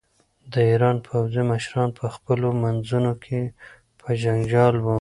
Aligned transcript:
د 0.51 0.53
ایران 0.69 0.97
پوځي 1.07 1.43
مشران 1.51 1.89
په 1.99 2.05
خپلو 2.15 2.47
منځونو 2.63 3.13
کې 3.23 3.39
په 3.99 4.07
جنجال 4.23 4.75
وو. 4.79 4.89